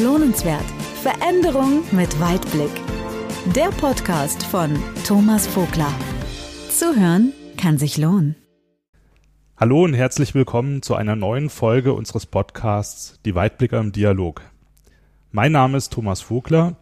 [0.00, 0.64] Lohnenswert.
[1.02, 2.70] Veränderung mit Weitblick.
[3.56, 5.92] Der Podcast von Thomas Vogler.
[6.70, 8.36] Zuhören kann sich lohnen.
[9.56, 14.42] Hallo und herzlich willkommen zu einer neuen Folge unseres Podcasts Die Weitblicker im Dialog.
[15.32, 16.76] Mein Name ist Thomas Vogler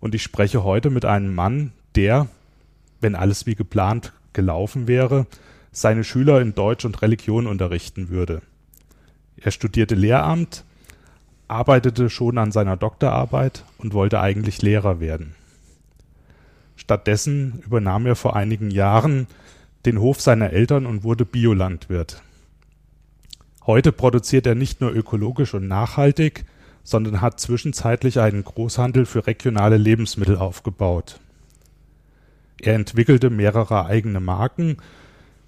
[0.00, 2.28] und ich spreche heute mit einem Mann, der,
[3.02, 5.26] wenn alles wie geplant gelaufen wäre,
[5.70, 8.40] seine Schüler in Deutsch und Religion unterrichten würde.
[9.36, 10.64] Er studierte Lehramt,
[11.48, 15.34] arbeitete schon an seiner Doktorarbeit und wollte eigentlich Lehrer werden.
[16.76, 19.26] Stattdessen übernahm er vor einigen Jahren
[19.84, 22.22] den Hof seiner Eltern und wurde Biolandwirt.
[23.66, 26.44] Heute produziert er nicht nur ökologisch und nachhaltig,
[26.84, 31.20] sondern hat zwischenzeitlich einen Großhandel für regionale Lebensmittel aufgebaut.
[32.60, 34.78] Er entwickelte mehrere eigene Marken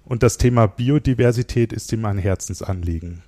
[0.05, 3.23] und das Thema Biodiversität ist ihm ein Herzensanliegen.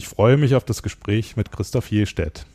[0.00, 2.46] Ich freue mich auf das Gespräch mit Christoph Jestedt.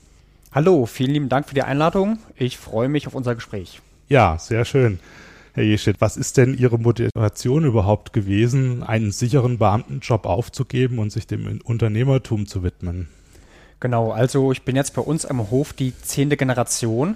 [0.52, 2.18] Hallo, vielen lieben Dank für die Einladung.
[2.36, 3.82] Ich freue mich auf unser Gespräch.
[4.10, 5.00] Ja, sehr schön.
[5.54, 11.28] Herr Jestedt, was ist denn Ihre Motivation überhaupt gewesen, einen sicheren Beamtenjob aufzugeben und sich
[11.28, 13.10] dem Unternehmertum zu widmen?
[13.80, 17.16] Genau, also ich bin jetzt bei uns am Hof die zehnte Generation.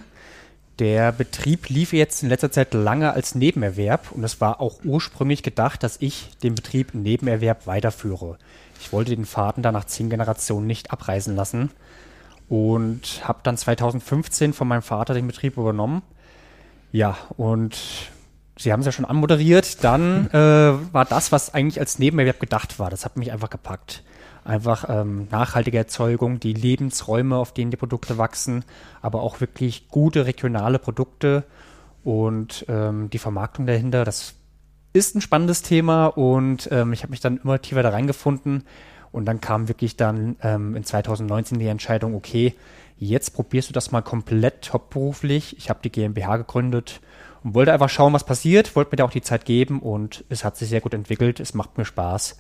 [0.78, 5.42] Der Betrieb lief jetzt in letzter Zeit lange als Nebenerwerb und es war auch ursprünglich
[5.42, 8.38] gedacht, dass ich den Betrieb Nebenerwerb weiterführe.
[8.80, 11.72] Ich wollte den Faden da nach zehn Generationen nicht abreißen lassen
[12.48, 16.02] und habe dann 2015 von meinem Vater den Betrieb übernommen.
[16.92, 17.78] Ja, und
[18.58, 22.78] Sie haben es ja schon anmoderiert, dann äh, war das, was eigentlich als Nebenerwerb gedacht
[22.78, 24.04] war, das hat mich einfach gepackt.
[24.44, 28.66] Einfach ähm, nachhaltige Erzeugung, die Lebensräume, auf denen die Produkte wachsen,
[29.02, 31.44] aber auch wirklich gute regionale Produkte
[32.04, 34.34] und ähm, die Vermarktung dahinter, das
[34.94, 38.64] ist ein spannendes Thema und ähm, ich habe mich dann immer tiefer da reingefunden
[39.12, 42.56] und dann kam wirklich dann ähm, in 2019 die Entscheidung, okay,
[42.98, 45.58] jetzt probierst du das mal komplett hauptberuflich.
[45.58, 47.02] Ich habe die GmbH gegründet
[47.44, 50.44] und wollte einfach schauen, was passiert, wollte mir da auch die Zeit geben und es
[50.44, 52.40] hat sich sehr gut entwickelt, es macht mir Spaß.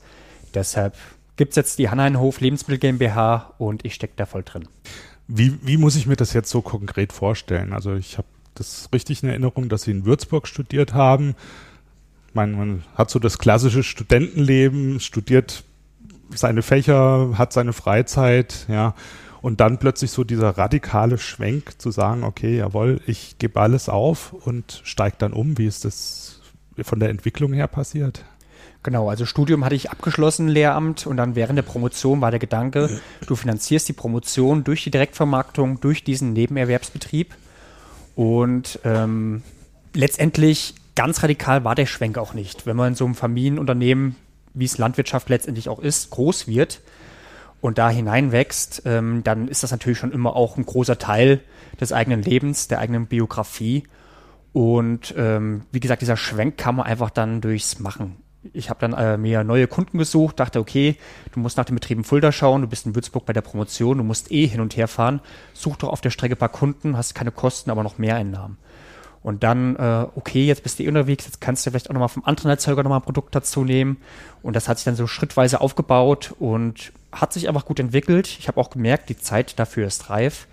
[0.53, 0.95] Deshalb
[1.37, 4.67] gibt es jetzt die Hanneinhof Lebensmittel GmbH und ich stecke da voll drin.
[5.27, 7.71] Wie, wie muss ich mir das jetzt so konkret vorstellen?
[7.71, 11.35] Also ich habe das richtig in Erinnerung, dass Sie in Würzburg studiert haben
[12.39, 15.63] man, man hat so das klassische Studentenleben, studiert
[16.33, 18.93] seine Fächer, hat seine Freizeit, ja,
[19.41, 24.33] und dann plötzlich so dieser radikale Schwenk zu sagen, okay, jawohl, ich gebe alles auf
[24.33, 25.57] und steige dann um.
[25.57, 26.41] Wie ist das
[26.81, 28.25] von der Entwicklung her passiert?
[28.83, 33.01] Genau, also Studium hatte ich abgeschlossen, Lehramt, und dann während der Promotion war der Gedanke,
[33.27, 37.33] du finanzierst die Promotion durch die Direktvermarktung, durch diesen Nebenerwerbsbetrieb.
[38.15, 39.41] Und ähm,
[39.93, 42.65] letztendlich ganz radikal war der Schwenk auch nicht.
[42.65, 44.17] Wenn man in so einem Familienunternehmen,
[44.53, 46.81] wie es Landwirtschaft letztendlich auch ist, groß wird
[47.61, 51.39] und da hineinwächst, ähm, dann ist das natürlich schon immer auch ein großer Teil
[51.79, 53.83] des eigenen Lebens, der eigenen Biografie.
[54.51, 58.17] Und ähm, wie gesagt, dieser Schwenk kam man einfach dann durchs Machen.
[58.51, 60.97] Ich habe dann äh, mir neue Kunden gesucht, dachte, okay,
[61.31, 64.03] du musst nach den Betrieben Fulda schauen, du bist in Würzburg bei der Promotion, du
[64.03, 65.21] musst eh hin und her fahren,
[65.53, 68.57] such doch auf der Strecke ein paar Kunden, hast keine Kosten, aber noch mehr Einnahmen.
[69.21, 72.09] Und dann, äh, okay, jetzt bist du eh unterwegs, jetzt kannst du vielleicht auch nochmal
[72.09, 73.97] vom anderen Erzeuger nochmal ein Produkt dazu nehmen.
[74.41, 78.27] Und das hat sich dann so schrittweise aufgebaut und hat sich einfach gut entwickelt.
[78.39, 80.47] Ich habe auch gemerkt, die Zeit dafür ist reif.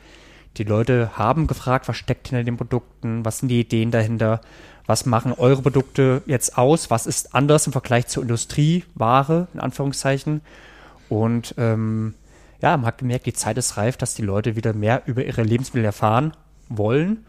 [0.56, 4.40] Die Leute haben gefragt, was steckt hinter den Produkten, was sind die Ideen dahinter,
[4.86, 10.40] was machen eure Produkte jetzt aus, was ist anders im Vergleich zur Industrieware, in Anführungszeichen.
[11.08, 12.14] Und ähm,
[12.62, 15.42] ja, man hat gemerkt, die Zeit ist reif, dass die Leute wieder mehr über ihre
[15.42, 16.32] Lebensmittel erfahren
[16.68, 17.26] wollen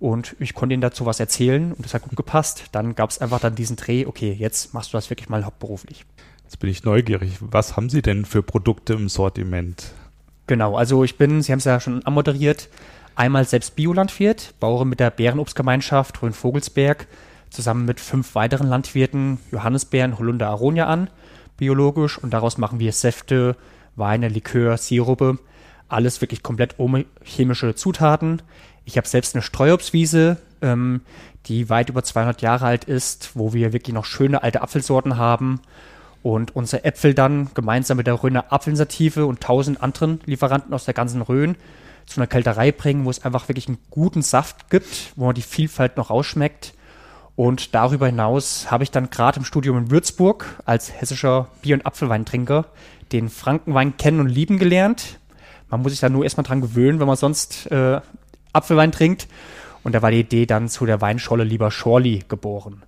[0.00, 2.64] und ich konnte ihnen dazu was erzählen und das hat gut gepasst.
[2.72, 6.04] Dann gab es einfach dann diesen Dreh, okay, jetzt machst du das wirklich mal hauptberuflich.
[6.44, 7.36] Jetzt bin ich neugierig.
[7.40, 9.92] Was haben Sie denn für Produkte im Sortiment?
[10.46, 12.68] Genau, also ich bin, Sie haben es ja schon anmoderiert,
[13.16, 17.06] einmal selbst Biolandwirt, baue mit der Bärenobstgemeinschaft Rhön-Vogelsberg
[17.50, 21.10] zusammen mit fünf weiteren Landwirten Johannisbeeren, Holunder, Aronia an,
[21.56, 23.56] biologisch und daraus machen wir Säfte,
[23.96, 25.38] Weine, Likör, Sirupe,
[25.88, 28.42] alles wirklich komplett ohne chemische Zutaten.
[28.88, 31.02] Ich habe selbst eine Streuobstwiese, ähm,
[31.44, 35.60] die weit über 200 Jahre alt ist, wo wir wirklich noch schöne alte Apfelsorten haben
[36.22, 40.94] und unsere Äpfel dann gemeinsam mit der Rhöner Apfelinitiative und tausend anderen Lieferanten aus der
[40.94, 41.56] ganzen Rhön
[42.06, 45.42] zu einer Kälterei bringen, wo es einfach wirklich einen guten Saft gibt, wo man die
[45.42, 46.72] Vielfalt noch rausschmeckt.
[47.36, 51.84] Und darüber hinaus habe ich dann gerade im Studium in Würzburg als hessischer Bier- und
[51.84, 52.64] Apfelweintrinker
[53.12, 55.18] den Frankenwein kennen und lieben gelernt.
[55.68, 58.00] Man muss sich da nur erstmal dran gewöhnen, wenn man sonst äh,
[58.58, 59.28] Apfelwein trinkt.
[59.82, 62.82] Und da war die Idee dann zu der Weinscholle lieber Schorli geboren,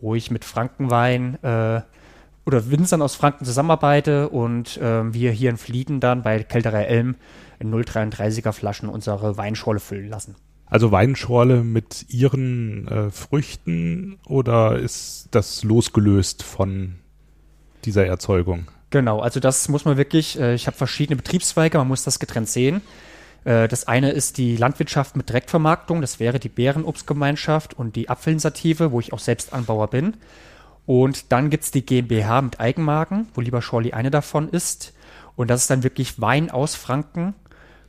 [0.00, 1.80] wo ich mit Frankenwein äh,
[2.46, 7.16] oder Winzern aus Franken zusammenarbeite und äh, wir hier in Flieden dann bei Kälterer Elm
[7.58, 10.36] in 0,33er Flaschen unsere Weinschorle füllen lassen.
[10.66, 16.96] Also Weinschorle mit ihren äh, Früchten oder ist das losgelöst von
[17.84, 18.68] dieser Erzeugung?
[18.90, 22.48] Genau, also das muss man wirklich, äh, ich habe verschiedene Betriebszweige, man muss das getrennt
[22.48, 22.80] sehen.
[23.44, 28.92] Äh, das eine ist die Landwirtschaft mit Direktvermarktung, das wäre die Bärenobstgemeinschaft und die Apfelinitiative,
[28.92, 30.16] wo ich auch selbst Anbauer bin.
[30.86, 34.94] Und dann gibt es die GmbH mit Eigenmarken, wo lieber Schorli eine davon ist.
[35.36, 37.34] Und das ist dann wirklich Wein aus Franken,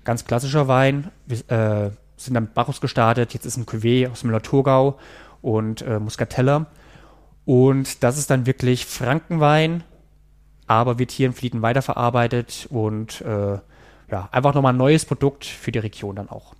[0.04, 1.10] ganz klassischer Wein.
[1.26, 5.00] Wir äh, sind dann mit Bacchus gestartet, jetzt ist ein Cuvée aus Müller-Thurgau
[5.42, 6.68] und äh, Muscatella.
[7.46, 9.84] Und das ist dann wirklich Frankenwein,
[10.68, 13.60] aber wird hier in Flieten weiterverarbeitet und äh,
[14.12, 16.56] ja, einfach nochmal ein neues Produkt für die Region dann auch.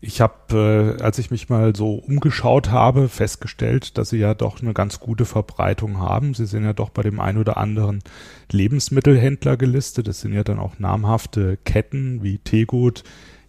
[0.00, 4.62] Ich habe, äh, als ich mich mal so umgeschaut habe, festgestellt, dass sie ja doch
[4.62, 6.34] eine ganz gute Verbreitung haben.
[6.34, 8.02] Sie sind ja doch bei dem einen oder anderen
[8.50, 10.06] Lebensmittelhändler gelistet.
[10.06, 13.02] Das sind ja dann auch namhafte Ketten wie Tegut,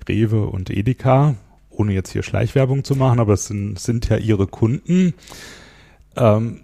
[0.07, 1.35] Rewe und Edeka,
[1.69, 5.13] ohne jetzt hier Schleichwerbung zu machen, aber es sind, sind ja ihre Kunden.
[6.15, 6.61] Ähm,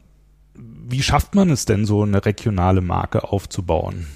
[0.56, 4.08] wie schafft man es denn, so eine regionale Marke aufzubauen?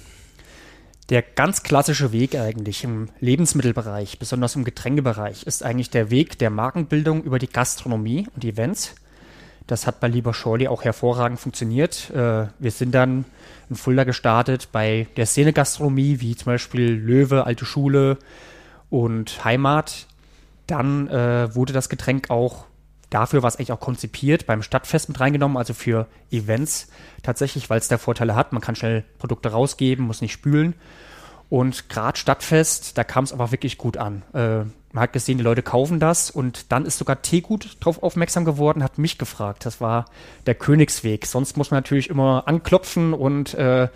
[1.10, 6.50] Der ganz klassische Weg eigentlich im Lebensmittelbereich, besonders im Getränkebereich, ist eigentlich der Weg der
[6.50, 8.94] Markenbildung über die Gastronomie und Events.
[9.66, 12.10] Das hat bei Lieber Schorli auch hervorragend funktioniert.
[12.10, 13.24] Äh, wir sind dann
[13.68, 18.16] in Fulda gestartet bei der Szene-Gastronomie, wie zum Beispiel Löwe, Alte Schule
[18.88, 20.06] und Heimat.
[20.68, 22.66] Dann äh, wurde das Getränk auch
[23.10, 26.88] dafür war es eigentlich auch konzipiert, beim Stadtfest mit reingenommen, also für Events
[27.22, 28.52] tatsächlich, weil es da Vorteile hat.
[28.52, 30.74] Man kann schnell Produkte rausgeben, muss nicht spülen.
[31.50, 34.22] Und gerade Stadtfest, da kam es aber wirklich gut an.
[34.32, 38.44] Äh, man hat gesehen, die Leute kaufen das und dann ist sogar Teegut drauf aufmerksam
[38.44, 39.66] geworden, hat mich gefragt.
[39.66, 40.06] Das war
[40.46, 41.26] der Königsweg.
[41.26, 43.88] Sonst muss man natürlich immer anklopfen und äh,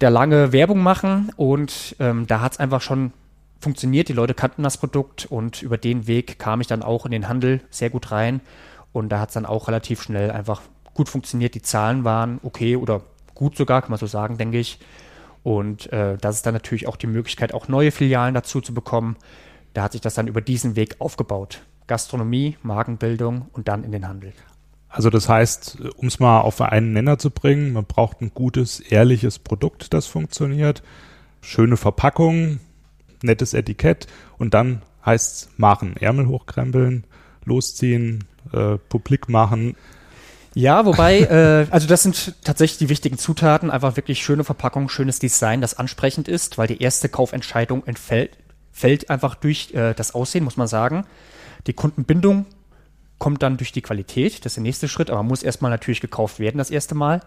[0.00, 3.12] der lange Werbung machen und ähm, da hat es einfach schon
[3.60, 4.08] funktioniert.
[4.08, 7.28] Die Leute kannten das Produkt und über den Weg kam ich dann auch in den
[7.28, 8.40] Handel sehr gut rein.
[8.92, 10.62] Und da hat es dann auch relativ schnell einfach
[10.94, 11.54] gut funktioniert.
[11.54, 13.02] Die Zahlen waren okay oder
[13.34, 14.78] gut sogar, kann man so sagen, denke ich.
[15.42, 19.16] Und äh, das ist dann natürlich auch die Möglichkeit, auch neue Filialen dazu zu bekommen.
[19.74, 21.62] Da hat sich das dann über diesen Weg aufgebaut.
[21.86, 24.32] Gastronomie, Markenbildung und dann in den Handel.
[24.88, 28.78] Also das heißt, um es mal auf einen Nenner zu bringen, man braucht ein gutes,
[28.78, 30.82] ehrliches Produkt, das funktioniert.
[31.40, 32.60] Schöne Verpackung,
[33.22, 34.06] nettes Etikett
[34.38, 37.04] und dann heißt es machen, Ärmel hochkrempeln,
[37.44, 39.76] losziehen, äh, publik machen.
[40.54, 45.18] Ja, wobei, äh, also das sind tatsächlich die wichtigen Zutaten, einfach wirklich schöne Verpackung, schönes
[45.18, 48.38] Design, das ansprechend ist, weil die erste Kaufentscheidung entfällt,
[48.70, 51.04] fällt einfach durch äh, das Aussehen, muss man sagen.
[51.66, 52.46] Die Kundenbindung
[53.18, 56.38] kommt dann durch die Qualität, das ist der nächste Schritt, aber muss erstmal natürlich gekauft
[56.38, 57.20] werden das erste Mal.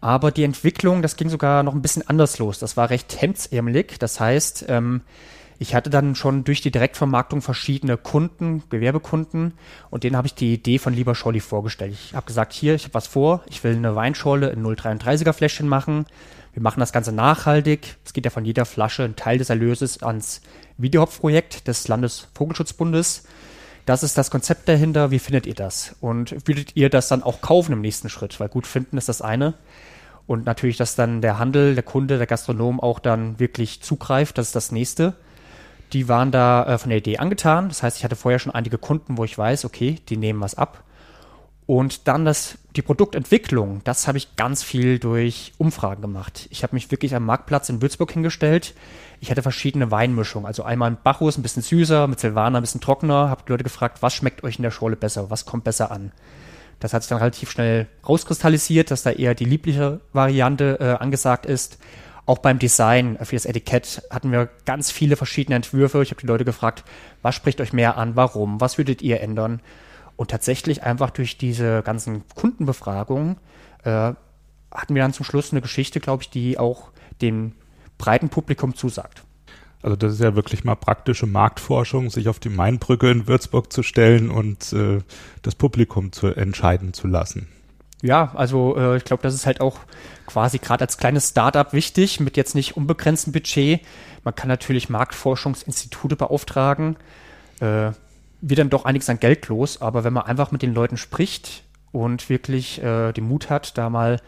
[0.00, 2.58] Aber die Entwicklung, das ging sogar noch ein bisschen anders los.
[2.58, 4.00] Das war recht hemdsärmelig.
[4.00, 5.02] Das heißt, ähm,
[5.58, 9.52] ich hatte dann schon durch die Direktvermarktung verschiedene Kunden, Gewerbekunden,
[9.90, 11.92] und denen habe ich die Idee von Lieber Scholli vorgestellt.
[11.92, 15.68] Ich habe gesagt, hier, ich habe was vor, ich will eine Weinschorle in 0,33er Fläschchen
[15.68, 16.06] machen.
[16.52, 17.96] Wir machen das Ganze nachhaltig.
[18.04, 20.42] Es geht ja von jeder Flasche ein Teil des Erlöses ans
[20.76, 23.24] Videohopf-Projekt des Landesvogelschutzbundes.
[23.86, 25.10] Das ist das Konzept dahinter.
[25.10, 25.96] Wie findet ihr das?
[26.00, 28.38] Und würdet ihr das dann auch kaufen im nächsten Schritt?
[28.38, 29.54] Weil gut finden ist das eine.
[30.26, 34.48] Und natürlich, dass dann der Handel, der Kunde, der Gastronom auch dann wirklich zugreift, das
[34.48, 35.14] ist das nächste.
[35.92, 37.68] Die waren da äh, von der Idee angetan.
[37.68, 40.54] Das heißt, ich hatte vorher schon einige Kunden, wo ich weiß, okay, die nehmen was
[40.54, 40.84] ab.
[41.66, 46.48] Und dann das, die Produktentwicklung, das habe ich ganz viel durch Umfragen gemacht.
[46.50, 48.74] Ich habe mich wirklich am Marktplatz in Würzburg hingestellt.
[49.20, 50.46] Ich hatte verschiedene Weinmischungen.
[50.46, 53.30] Also einmal ein Bacchus, ein bisschen süßer, mit Silvaner ein bisschen trockener.
[53.30, 55.30] Habe die Leute gefragt, was schmeckt euch in der Schorle besser?
[55.30, 56.10] Was kommt besser an?
[56.80, 61.46] Das hat sich dann relativ schnell rauskristallisiert, dass da eher die liebliche Variante äh, angesagt
[61.46, 61.78] ist.
[62.24, 66.02] Auch beim Design für das Etikett hatten wir ganz viele verschiedene Entwürfe.
[66.02, 66.84] Ich habe die Leute gefragt,
[67.20, 69.60] was spricht euch mehr an, warum, was würdet ihr ändern?
[70.16, 73.38] Und tatsächlich einfach durch diese ganzen Kundenbefragungen
[73.82, 74.12] äh,
[74.70, 77.52] hatten wir dann zum Schluss eine Geschichte, glaube ich, die auch dem
[77.98, 79.24] breiten Publikum zusagt.
[79.82, 83.82] Also das ist ja wirklich mal praktische Marktforschung, sich auf die Mainbrücke in Würzburg zu
[83.82, 85.00] stellen und äh,
[85.42, 87.48] das Publikum zu entscheiden zu lassen.
[88.00, 89.78] Ja, also äh, ich glaube, das ist halt auch
[90.32, 93.80] quasi gerade als kleines Startup wichtig, mit jetzt nicht unbegrenztem Budget.
[94.24, 96.96] Man kann natürlich Marktforschungsinstitute beauftragen,
[97.60, 97.90] äh,
[98.40, 101.64] wird dann doch einiges an Geld los, aber wenn man einfach mit den Leuten spricht
[101.92, 104.20] und wirklich äh, den Mut hat, da mal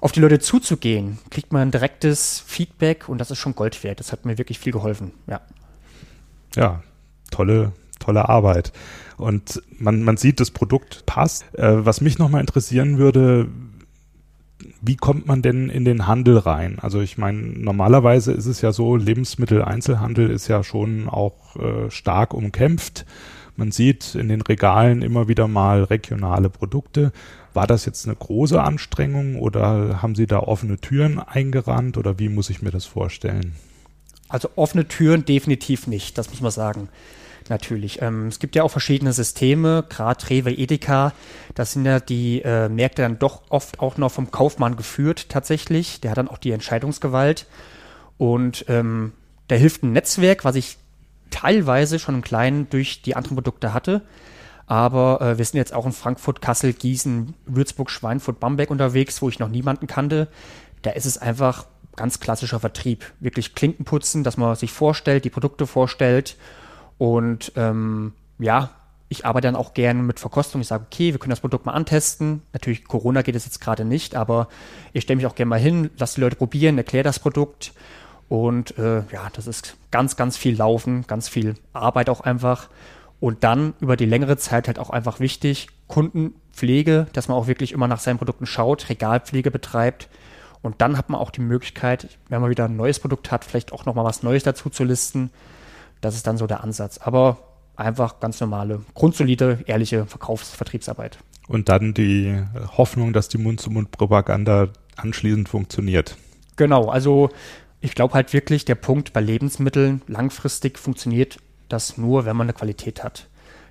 [0.00, 4.00] auf die Leute zuzugehen, kriegt man direktes Feedback und das ist schon Gold wert.
[4.00, 5.40] Das hat mir wirklich viel geholfen, ja.
[6.54, 6.82] Ja,
[7.30, 8.72] tolle, tolle Arbeit.
[9.16, 11.46] Und man, man sieht, das Produkt passt.
[11.54, 13.48] Äh, was mich nochmal interessieren würde,
[14.82, 16.78] wie kommt man denn in den Handel rein?
[16.80, 22.34] Also ich meine, normalerweise ist es ja so, Lebensmitteleinzelhandel ist ja schon auch äh, stark
[22.34, 23.06] umkämpft.
[23.56, 27.12] Man sieht in den Regalen immer wieder mal regionale Produkte.
[27.54, 32.28] War das jetzt eine große Anstrengung oder haben Sie da offene Türen eingerannt oder wie
[32.28, 33.54] muss ich mir das vorstellen?
[34.28, 36.88] Also offene Türen definitiv nicht, das muss man sagen
[37.50, 38.02] natürlich.
[38.02, 41.12] Ähm, es gibt ja auch verschiedene Systeme, gerade Rewe, Edeka,
[41.54, 46.00] das sind ja die äh, Märkte dann doch oft auch noch vom Kaufmann geführt tatsächlich.
[46.00, 47.46] Der hat dann auch die Entscheidungsgewalt
[48.18, 49.12] und ähm,
[49.48, 50.76] da hilft ein Netzwerk, was ich
[51.30, 54.02] teilweise schon im Kleinen durch die anderen Produkte hatte.
[54.66, 59.28] Aber äh, wir sind jetzt auch in Frankfurt, Kassel, Gießen, Würzburg, Schweinfurt, Bamberg unterwegs, wo
[59.28, 60.28] ich noch niemanden kannte.
[60.82, 63.12] Da ist es einfach ganz klassischer Vertrieb.
[63.20, 66.36] Wirklich Klinken putzen, dass man sich vorstellt, die Produkte vorstellt
[66.98, 68.70] und ähm, ja,
[69.08, 70.60] ich arbeite dann auch gerne mit Verkostung.
[70.60, 72.42] Ich sage, okay, wir können das Produkt mal antesten.
[72.52, 74.48] Natürlich, Corona geht es jetzt gerade nicht, aber
[74.92, 77.72] ich stelle mich auch gerne mal hin, lasse die Leute probieren, erkläre das Produkt.
[78.28, 82.68] Und äh, ja, das ist ganz, ganz viel Laufen, ganz viel Arbeit auch einfach.
[83.20, 87.72] Und dann über die längere Zeit halt auch einfach wichtig, Kundenpflege, dass man auch wirklich
[87.72, 90.08] immer nach seinen Produkten schaut, Regalpflege betreibt.
[90.62, 93.72] Und dann hat man auch die Möglichkeit, wenn man wieder ein neues Produkt hat, vielleicht
[93.72, 95.30] auch nochmal was Neues dazu zu listen.
[96.00, 96.98] Das ist dann so der Ansatz.
[96.98, 97.38] Aber
[97.76, 101.18] einfach ganz normale, grundsolide, ehrliche Verkaufs-, Vertriebsarbeit.
[101.48, 102.42] Und dann die
[102.76, 106.16] Hoffnung, dass die Mund-zu-Mund-Propaganda anschließend funktioniert.
[106.56, 107.30] Genau, also
[107.80, 111.38] ich glaube halt wirklich, der Punkt bei Lebensmitteln langfristig funktioniert
[111.68, 113.28] das nur, wenn man eine Qualität hat.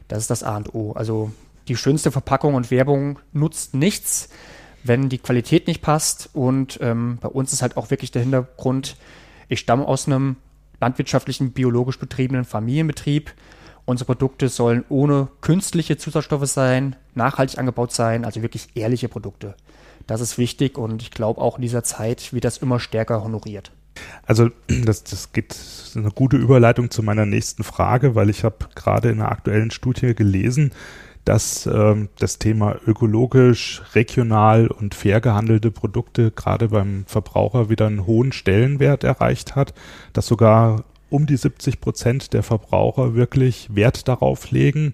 [0.07, 0.93] Das ist das A und O.
[0.93, 1.31] Also
[1.67, 4.29] die schönste Verpackung und Werbung nutzt nichts,
[4.83, 6.29] wenn die Qualität nicht passt.
[6.33, 8.97] Und ähm, bei uns ist halt auch wirklich der Hintergrund,
[9.49, 10.37] ich stamme aus einem
[10.79, 13.33] landwirtschaftlichen, biologisch betriebenen Familienbetrieb.
[13.85, 19.55] Unsere Produkte sollen ohne künstliche Zusatzstoffe sein, nachhaltig angebaut sein, also wirklich ehrliche Produkte.
[20.07, 23.71] Das ist wichtig und ich glaube auch in dieser Zeit wird das immer stärker honoriert.
[24.25, 25.55] Also das, das geht
[25.95, 30.13] eine gute Überleitung zu meiner nächsten Frage, weil ich habe gerade in einer aktuellen Studie
[30.13, 30.71] gelesen,
[31.25, 38.05] dass ähm, das Thema ökologisch, regional und fair gehandelte Produkte gerade beim Verbraucher wieder einen
[38.05, 39.73] hohen Stellenwert erreicht hat,
[40.13, 44.93] dass sogar um die 70 Prozent der Verbraucher wirklich Wert darauf legen,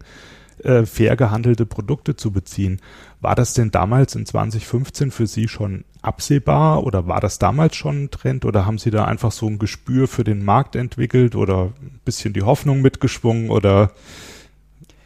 [0.64, 2.80] äh, fair gehandelte Produkte zu beziehen.
[3.20, 8.04] War das denn damals in 2015 für Sie schon absehbar oder war das damals schon
[8.04, 11.74] ein Trend oder haben Sie da einfach so ein Gespür für den Markt entwickelt oder
[11.82, 13.92] ein bisschen die Hoffnung mitgeschwungen oder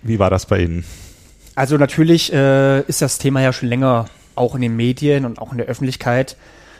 [0.03, 0.83] wie war das bei Ihnen?
[1.55, 5.53] Also natürlich äh, ist das Thema ja schon länger auch in den Medien und auch
[5.53, 6.35] in der Öffentlichkeit.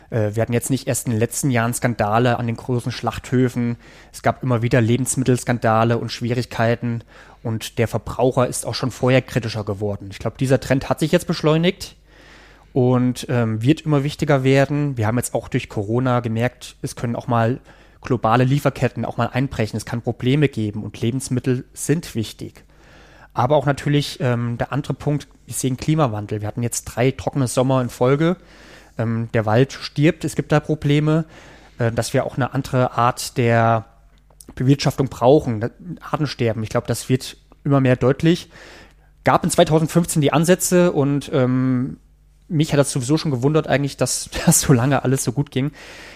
[0.09, 3.77] Äh, wir hatten jetzt nicht erst in den letzten Jahren Skandale an den großen Schlachthöfen.
[4.11, 7.03] Es gab immer wieder Lebensmittelskandale und Schwierigkeiten.
[7.41, 10.09] Und der Verbraucher ist auch schon vorher kritischer geworden.
[10.11, 11.95] Ich glaube, dieser Trend hat sich jetzt beschleunigt
[12.73, 14.97] und ähm, wird immer wichtiger werden.
[14.97, 17.59] Wir haben jetzt auch durch Corona gemerkt, es können auch mal
[18.01, 19.77] globale Lieferketten auch mal einbrechen.
[19.77, 22.63] Es kann Probleme geben und Lebensmittel sind wichtig.
[23.35, 26.39] Aber auch natürlich ähm, der andere Punkt, wir sehen Klimawandel.
[26.39, 28.37] Wir hatten jetzt drei trockene Sommer in Folge.
[28.97, 31.25] Ähm, der Wald stirbt, es gibt da Probleme,
[31.77, 33.85] äh, dass wir auch eine andere Art der
[34.55, 35.69] Bewirtschaftung brauchen.
[35.99, 38.49] Artensterben, ich glaube, das wird immer mehr deutlich.
[39.25, 41.97] Gab in 2015 die Ansätze und ähm,
[42.47, 45.71] mich hat das sowieso schon gewundert eigentlich, dass das so lange alles so gut ging.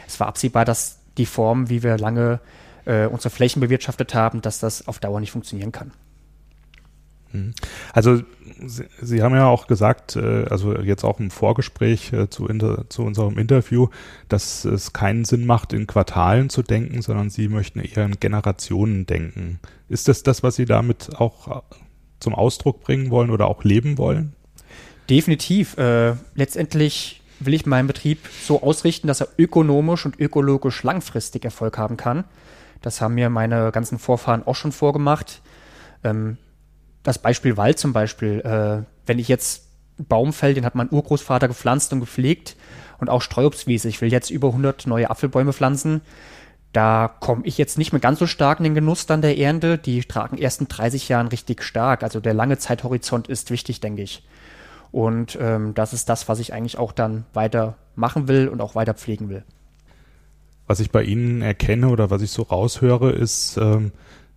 [0.08, 2.40] Es war absehbar, dass die Form, wie wir lange
[2.86, 5.92] äh, unsere Flächen bewirtschaftet haben, dass das auf Dauer nicht funktionieren kann.
[7.32, 7.54] Mhm.
[7.94, 8.22] Also
[8.66, 12.90] Sie, Sie, haben ja auch gesagt, äh, also jetzt auch im Vorgespräch äh, zu, inter,
[12.90, 13.88] zu unserem Interview,
[14.28, 19.06] dass es keinen Sinn macht, in Quartalen zu denken, sondern Sie möchten eher in Generationen
[19.06, 19.60] denken.
[19.88, 21.62] Ist das das, was Sie damit auch äh,
[22.20, 24.34] zum Ausdruck bringen wollen oder auch leben wollen?
[25.10, 25.78] Definitiv.
[25.78, 31.78] Äh, letztendlich will ich meinen Betrieb so ausrichten, dass er ökonomisch und ökologisch langfristig Erfolg
[31.78, 32.26] haben kann.
[32.82, 35.42] Das haben mir meine ganzen Vorfahren auch schon vorgemacht.
[36.04, 36.38] Ähm,
[37.04, 40.92] das Beispiel Wald zum Beispiel, äh, wenn ich jetzt einen Baum fäll, den hat mein
[40.92, 42.56] Urgroßvater gepflanzt und gepflegt
[43.00, 43.88] und auch Streuobstwiese.
[43.88, 46.02] Ich will jetzt über 100 neue Apfelbäume pflanzen.
[46.72, 49.78] Da komme ich jetzt nicht mehr ganz so stark in den Genuss dann der Ernte.
[49.78, 52.04] Die tragen erst in 30 Jahren richtig stark.
[52.04, 54.24] Also der lange Zeithorizont ist wichtig, denke ich.
[54.92, 58.76] Und ähm, das ist das, was ich eigentlich auch dann weiter machen will und auch
[58.76, 59.44] weiter pflegen will.
[60.68, 63.92] Was ich bei Ihnen erkenne oder was ich so raushöre, ist, ähm,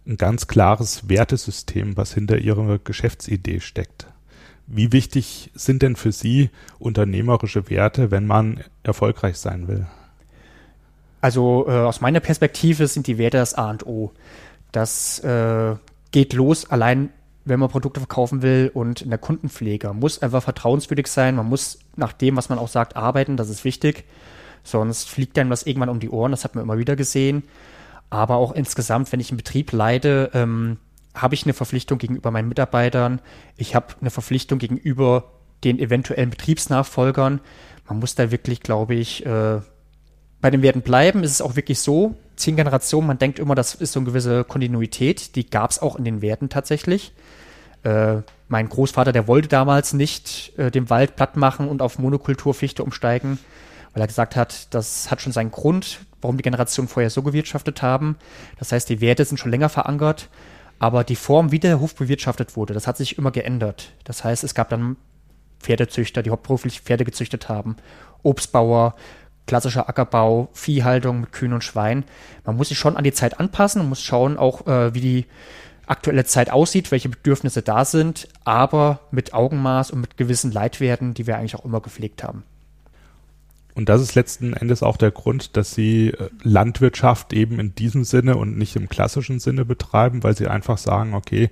[0.06, 4.06] ein ganz klares Wertesystem, was hinter Ihrer Geschäftsidee steckt.
[4.66, 9.86] Wie wichtig sind denn für Sie unternehmerische Werte, wenn man erfolgreich sein will?
[11.20, 14.12] Also äh, aus meiner Perspektive sind die Werte das A und O.
[14.72, 15.76] Das äh,
[16.10, 17.10] geht los allein
[17.44, 21.36] wenn man Produkte verkaufen will und in der Kundenpflege muss einfach vertrauenswürdig sein.
[21.36, 23.36] Man muss nach dem, was man auch sagt, arbeiten.
[23.36, 24.04] Das ist wichtig.
[24.62, 26.30] Sonst fliegt einem das irgendwann um die Ohren.
[26.30, 27.42] Das hat man immer wieder gesehen.
[28.12, 30.76] Aber auch insgesamt, wenn ich einen Betrieb leite, ähm,
[31.14, 33.22] habe ich eine Verpflichtung gegenüber meinen Mitarbeitern.
[33.56, 35.32] Ich habe eine Verpflichtung gegenüber
[35.64, 37.40] den eventuellen Betriebsnachfolgern.
[37.88, 39.60] Man muss da wirklich, glaube ich, äh,
[40.42, 41.24] bei den Werten bleiben.
[41.24, 44.44] Ist es auch wirklich so, zehn Generationen, man denkt immer, das ist so eine gewisse
[44.44, 45.34] Kontinuität.
[45.34, 47.14] Die gab es auch in den Werten tatsächlich.
[47.82, 48.16] Äh,
[48.48, 53.38] mein Großvater, der wollte damals nicht äh, den Wald platt machen und auf Monokulturfichte umsteigen,
[53.94, 57.82] weil er gesagt hat, das hat schon seinen Grund, warum die Generationen vorher so gewirtschaftet
[57.82, 58.16] haben.
[58.58, 60.30] Das heißt, die Werte sind schon länger verankert,
[60.78, 63.92] aber die Form, wie der Hof bewirtschaftet wurde, das hat sich immer geändert.
[64.04, 64.96] Das heißt, es gab dann
[65.60, 67.76] Pferdezüchter, die hauptberuflich Pferde gezüchtet haben,
[68.22, 68.94] Obstbauer,
[69.46, 72.04] klassischer Ackerbau, Viehhaltung mit Kühen und Schweinen.
[72.44, 75.26] Man muss sich schon an die Zeit anpassen und muss schauen auch, äh, wie die
[75.86, 81.26] aktuelle Zeit aussieht, welche Bedürfnisse da sind, aber mit Augenmaß und mit gewissen Leitwerten, die
[81.26, 82.44] wir eigentlich auch immer gepflegt haben.
[83.74, 88.04] Und das ist letzten Endes auch der Grund, dass sie äh, Landwirtschaft eben in diesem
[88.04, 91.50] Sinne und nicht im klassischen Sinne betreiben, weil sie einfach sagen, okay,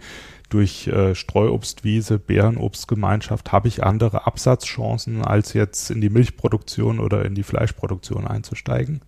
[0.50, 7.35] durch äh, Streuobstwiese, Beerenobstgemeinschaft habe ich andere Absatzchancen, als jetzt in die Milchproduktion oder in
[7.35, 9.00] die Fleischproduktion einzusteigen?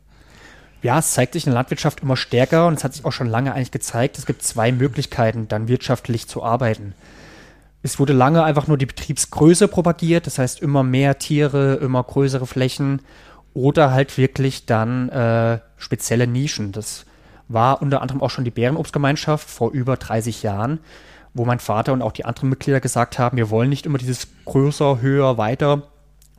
[0.83, 3.29] Ja, es zeigt sich in der Landwirtschaft immer stärker und es hat sich auch schon
[3.29, 6.95] lange eigentlich gezeigt, es gibt zwei Möglichkeiten, dann wirtschaftlich zu arbeiten.
[7.83, 12.47] Es wurde lange einfach nur die Betriebsgröße propagiert, das heißt immer mehr Tiere, immer größere
[12.47, 13.03] Flächen
[13.55, 16.73] oder halt wirklich dann äh, spezielle Nischen.
[16.73, 17.07] Das
[17.49, 20.79] war unter anderem auch schon die Bärenobstgemeinschaft vor über 30 Jahren,
[21.35, 24.29] wo mein Vater und auch die anderen Mitglieder gesagt haben, wir wollen nicht immer dieses
[24.45, 25.83] größer, höher, weiter,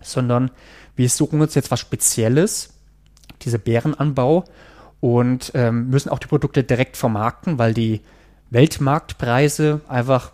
[0.02, 0.52] sondern
[0.96, 2.74] wir suchen uns jetzt was Spezielles,
[3.42, 4.46] diese Bärenanbau
[5.00, 8.02] und ähm, müssen auch die Produkte direkt vermarkten, weil die
[8.50, 10.32] Weltmarktpreise einfach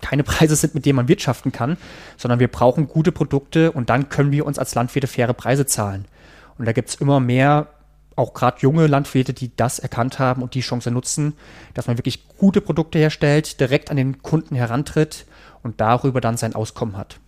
[0.00, 1.76] keine Preise sind, mit denen man wirtschaften kann,
[2.16, 6.06] sondern wir brauchen gute Produkte und dann können wir uns als Landwirte faire Preise zahlen.
[6.58, 7.68] Und da gibt es immer mehr
[8.16, 11.34] auch gerade junge Landwirte, die das erkannt haben und die Chance nutzen,
[11.74, 15.26] dass man wirklich gute Produkte herstellt, direkt an den Kunden herantritt
[15.62, 17.18] und darüber dann sein Auskommen hat.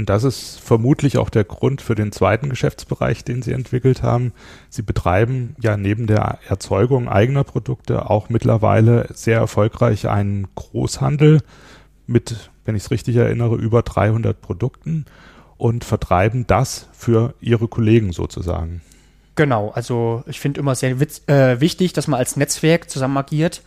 [0.00, 4.32] Und das ist vermutlich auch der Grund für den zweiten Geschäftsbereich, den Sie entwickelt haben.
[4.70, 11.42] Sie betreiben ja neben der Erzeugung eigener Produkte auch mittlerweile sehr erfolgreich einen Großhandel
[12.06, 15.04] mit, wenn ich es richtig erinnere, über 300 Produkten
[15.58, 18.80] und vertreiben das für Ihre Kollegen sozusagen.
[19.34, 23.60] Genau, also ich finde immer sehr witz, äh, wichtig, dass man als Netzwerk zusammen agiert.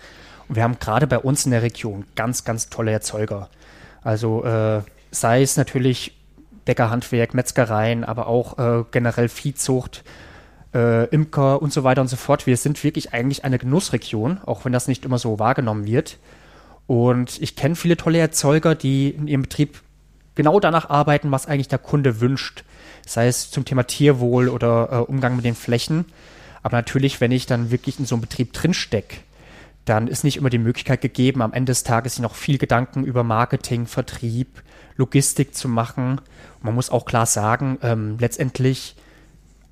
[0.48, 3.52] Und wir haben gerade bei uns in der Region ganz, ganz tolle Erzeuger.
[4.02, 6.14] Also äh, sei es natürlich
[6.66, 10.04] Bäckerhandwerk, Metzgereien, aber auch äh, generell Viehzucht,
[10.74, 12.48] äh, Imker und so weiter und so fort.
[12.48, 16.18] Wir sind wirklich eigentlich eine Genussregion, auch wenn das nicht immer so wahrgenommen wird.
[16.88, 19.82] Und ich kenne viele tolle Erzeuger, die in ihrem Betrieb
[20.36, 22.64] genau danach arbeiten, was eigentlich der Kunde wünscht
[23.06, 26.06] sei es zum Thema Tierwohl oder äh, Umgang mit den Flächen.
[26.62, 29.18] Aber natürlich, wenn ich dann wirklich in so einem Betrieb drinstecke,
[29.86, 33.24] dann ist nicht immer die Möglichkeit gegeben, am Ende des Tages noch viel Gedanken über
[33.24, 34.64] Marketing, Vertrieb,
[34.96, 36.20] Logistik zu machen.
[36.20, 38.96] Und man muss auch klar sagen, ähm, letztendlich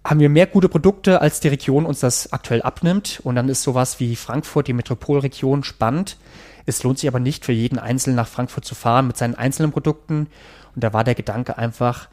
[0.04, 3.22] haben wir mehr gute Produkte, als die Region uns das aktuell abnimmt.
[3.24, 6.18] Und dann ist sowas wie Frankfurt, die Metropolregion, spannend.
[6.66, 9.72] Es lohnt sich aber nicht für jeden Einzelnen nach Frankfurt zu fahren mit seinen einzelnen
[9.72, 10.28] Produkten.
[10.76, 12.08] Und da war der Gedanke einfach,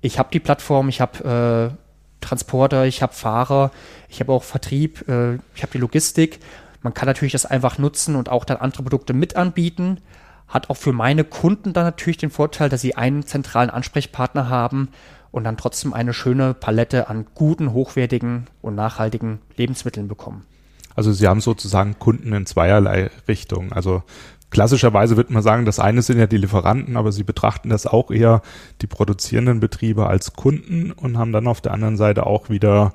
[0.00, 1.76] ich habe die Plattform, ich habe äh,
[2.20, 3.70] Transporter, ich habe Fahrer,
[4.08, 6.40] ich habe auch Vertrieb, äh, ich habe die Logistik.
[6.82, 9.98] Man kann natürlich das einfach nutzen und auch dann andere Produkte mit anbieten.
[10.48, 14.88] Hat auch für meine Kunden dann natürlich den Vorteil, dass sie einen zentralen Ansprechpartner haben
[15.30, 20.44] und dann trotzdem eine schöne Palette an guten, hochwertigen und nachhaltigen Lebensmitteln bekommen.
[20.94, 23.72] Also Sie haben sozusagen Kunden in zweierlei Richtungen.
[23.72, 24.02] Also
[24.50, 28.10] klassischerweise wird man sagen, das eine sind ja die Lieferanten, aber sie betrachten das auch
[28.10, 28.42] eher
[28.82, 32.92] die produzierenden Betriebe als Kunden und haben dann auf der anderen Seite auch wieder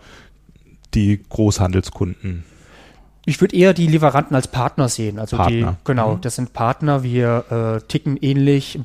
[0.93, 2.43] die Großhandelskunden.
[3.27, 5.19] Ich würde eher die Lieferanten als Partner sehen.
[5.19, 5.71] Also Partner.
[5.73, 6.21] die, genau, mhm.
[6.21, 7.03] das sind Partner.
[7.03, 8.79] Wir äh, ticken ähnlich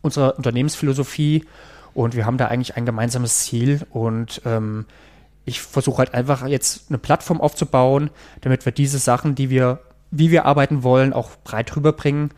[0.00, 1.44] unserer Unternehmensphilosophie
[1.92, 4.86] und wir haben da eigentlich ein gemeinsames Ziel und ähm,
[5.44, 8.10] ich versuche halt einfach jetzt eine Plattform aufzubauen,
[8.42, 9.80] damit wir diese Sachen, die wir
[10.12, 12.30] wie wir arbeiten wollen, auch breit rüberbringen.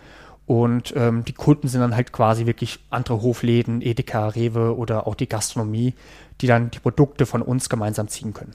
[0.46, 5.14] Und ähm, die Kunden sind dann halt quasi wirklich andere Hofläden, Edeka, Rewe oder auch
[5.14, 5.94] die Gastronomie,
[6.40, 8.54] die dann die Produkte von uns gemeinsam ziehen können.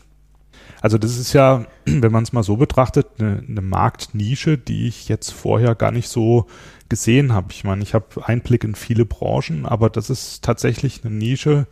[0.82, 5.10] Also das ist ja, wenn man es mal so betrachtet, eine, eine, Marktnische, die ich
[5.10, 6.48] jetzt vorher gar nicht so
[6.90, 7.48] gesehen habe.
[7.52, 11.68] Ich meine, ich habe Einblick in viele Branchen, aber das ist tatsächlich eine Nische,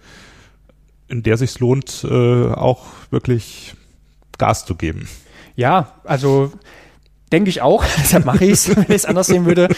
[1.08, 3.75] in der sich lohnt, äh, auch wirklich
[4.38, 5.08] Gas zu geben.
[5.55, 6.51] Ja, also
[7.31, 7.84] denke ich auch.
[7.97, 8.69] Deshalb mache ich es.
[8.75, 9.69] Wenn ich es anders sehen würde,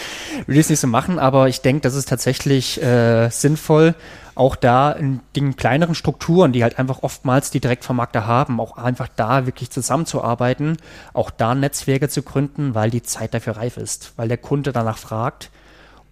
[0.46, 1.18] würde ich es nicht so machen.
[1.18, 3.94] Aber ich denke, das ist tatsächlich äh, sinnvoll,
[4.38, 9.08] auch da in den kleineren Strukturen, die halt einfach oftmals die Direktvermarkter haben, auch einfach
[9.08, 10.76] da wirklich zusammenzuarbeiten,
[11.12, 14.98] auch da Netzwerke zu gründen, weil die Zeit dafür reif ist, weil der Kunde danach
[14.98, 15.50] fragt.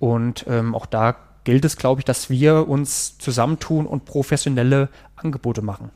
[0.01, 5.62] Und ähm, auch da gilt es, glaube ich, dass wir uns zusammentun und professionelle Angebote
[5.62, 5.91] machen.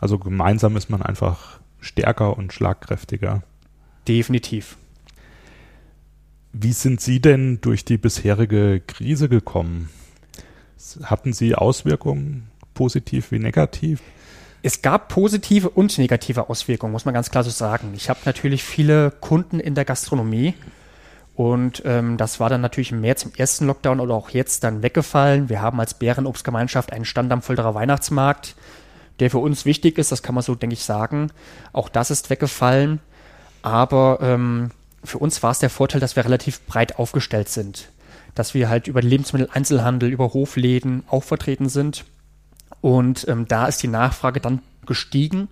[0.00, 3.44] Also gemeinsam ist man einfach stärker und schlagkräftiger.
[4.08, 4.76] Definitiv.
[6.52, 9.90] Wie sind Sie denn durch die bisherige Krise gekommen?
[11.02, 14.00] Hatten Sie Auswirkungen, positiv wie negativ?
[14.62, 17.92] Es gab positive und negative Auswirkungen, muss man ganz klar so sagen.
[17.96, 20.54] Ich habe natürlich viele Kunden in der Gastronomie
[21.34, 24.82] und ähm, das war dann natürlich im März im ersten Lockdown oder auch jetzt dann
[24.82, 25.48] weggefallen.
[25.48, 28.56] Wir haben als Bärenobstgemeinschaft einen Stand am Fulderer Weihnachtsmarkt,
[29.20, 31.30] der für uns wichtig ist, das kann man so, denke ich, sagen.
[31.72, 33.00] Auch das ist weggefallen.
[33.62, 34.70] Aber ähm,
[35.02, 37.88] für uns war es der Vorteil, dass wir relativ breit aufgestellt sind
[38.38, 42.04] dass wir halt über den Lebensmitteleinzelhandel, über Hofläden auch vertreten sind.
[42.80, 45.48] Und ähm, da ist die Nachfrage dann gestiegen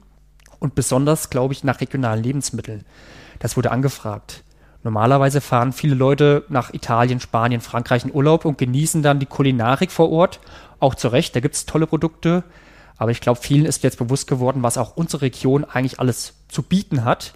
[0.60, 2.84] und besonders, glaube ich, nach regionalen Lebensmitteln.
[3.40, 4.44] Das wurde angefragt.
[4.84, 9.90] Normalerweise fahren viele Leute nach Italien, Spanien, Frankreich in Urlaub und genießen dann die Kulinarik
[9.90, 10.38] vor Ort.
[10.78, 12.44] Auch zu Recht, da gibt es tolle Produkte.
[12.98, 16.62] Aber ich glaube, vielen ist jetzt bewusst geworden, was auch unsere Region eigentlich alles zu
[16.62, 17.34] bieten hat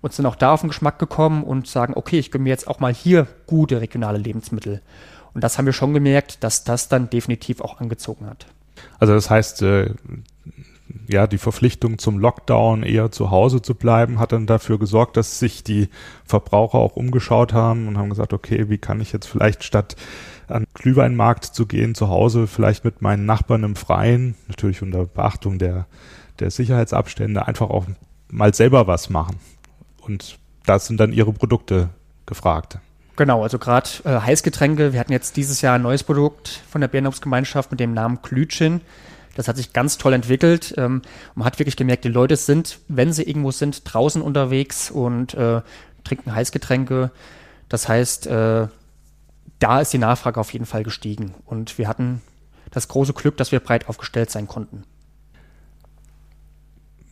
[0.00, 2.68] und sind auch da auf den Geschmack gekommen und sagen, okay, ich gönne mir jetzt
[2.68, 4.82] auch mal hier gute regionale Lebensmittel.
[5.34, 8.46] Und das haben wir schon gemerkt, dass das dann definitiv auch angezogen hat.
[8.98, 9.94] Also das heißt, äh,
[11.08, 15.38] ja, die Verpflichtung zum Lockdown eher zu Hause zu bleiben, hat dann dafür gesorgt, dass
[15.38, 15.88] sich die
[16.24, 19.96] Verbraucher auch umgeschaut haben und haben gesagt, okay, wie kann ich jetzt vielleicht statt
[20.48, 25.58] an Glühweinmarkt zu gehen, zu Hause vielleicht mit meinen Nachbarn im Freien, natürlich unter Beachtung
[25.58, 25.86] der,
[26.40, 27.86] der Sicherheitsabstände, einfach auch
[28.30, 29.36] mal selber was machen.
[30.08, 31.90] Und da sind dann ihre Produkte
[32.26, 32.78] gefragt.
[33.16, 34.92] Genau, also gerade äh, Heißgetränke.
[34.92, 38.80] Wir hatten jetzt dieses Jahr ein neues Produkt von der Bärenobstgemeinschaft mit dem Namen Glütschin.
[39.34, 40.74] Das hat sich ganz toll entwickelt.
[40.76, 41.02] Ähm,
[41.34, 45.62] man hat wirklich gemerkt, die Leute sind, wenn sie irgendwo sind, draußen unterwegs und äh,
[46.04, 47.10] trinken Heißgetränke.
[47.68, 48.68] Das heißt, äh,
[49.58, 51.34] da ist die Nachfrage auf jeden Fall gestiegen.
[51.44, 52.22] Und wir hatten
[52.70, 54.84] das große Glück, dass wir breit aufgestellt sein konnten.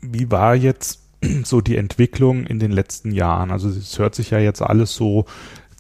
[0.01, 1.06] Wie war jetzt
[1.45, 3.51] so die Entwicklung in den letzten Jahren?
[3.51, 5.27] Also es hört sich ja jetzt alles so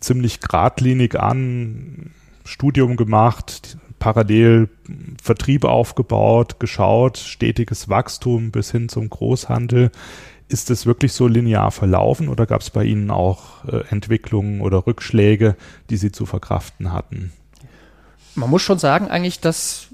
[0.00, 2.10] ziemlich geradlinig an,
[2.44, 4.68] Studium gemacht, parallel
[5.22, 9.90] Vertrieb aufgebaut, geschaut, stetiges Wachstum bis hin zum Großhandel.
[10.48, 14.86] Ist es wirklich so linear verlaufen oder gab es bei Ihnen auch äh, Entwicklungen oder
[14.86, 15.56] Rückschläge,
[15.90, 17.32] die Sie zu verkraften hatten?
[18.36, 19.88] Man muss schon sagen eigentlich, dass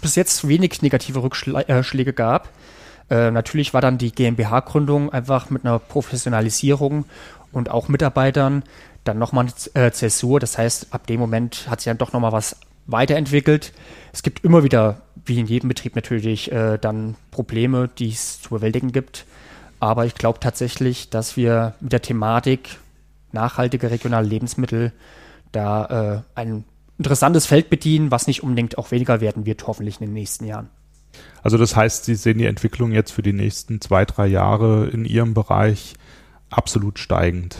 [0.00, 2.48] bis jetzt wenig negative Rückschläge äh, gab.
[3.10, 7.04] Äh, natürlich war dann die GmbH-Gründung einfach mit einer Professionalisierung
[7.52, 8.64] und auch Mitarbeitern
[9.04, 10.40] dann nochmal eine äh, Zäsur.
[10.40, 13.72] Das heißt, ab dem Moment hat sich dann doch nochmal was weiterentwickelt.
[14.12, 18.50] Es gibt immer wieder, wie in jedem Betrieb natürlich, äh, dann Probleme, die es zu
[18.50, 19.24] bewältigen gibt.
[19.80, 22.78] Aber ich glaube tatsächlich, dass wir mit der Thematik
[23.32, 24.92] nachhaltige regionale Lebensmittel
[25.52, 26.64] da äh, ein
[26.98, 30.70] interessantes Feld bedienen, was nicht unbedingt auch weniger werden wird, hoffentlich in den nächsten Jahren.
[31.42, 35.04] Also das heißt, Sie sehen die Entwicklung jetzt für die nächsten zwei, drei Jahre in
[35.04, 35.94] Ihrem Bereich
[36.50, 37.56] absolut steigend.